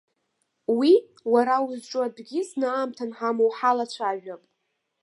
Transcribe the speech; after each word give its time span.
Уи, 0.77 0.91
уара 1.33 1.55
узҿу 1.67 2.01
атәгьы 2.07 2.41
зны 2.49 2.67
аамҭа 2.71 3.05
анҳамоу 3.07 3.51
ҳалацәажәап. 3.57 4.43